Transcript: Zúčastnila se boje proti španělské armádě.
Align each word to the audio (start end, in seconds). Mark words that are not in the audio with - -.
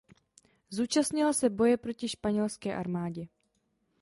Zúčastnila 0.73 1.33
se 1.33 1.49
boje 1.49 1.77
proti 1.77 2.09
španělské 2.09 2.75
armádě. 2.75 3.27